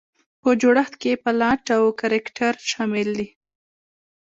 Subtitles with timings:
[0.41, 3.27] په جوړښت کې یې پلاټ او کرکټر شامل دي.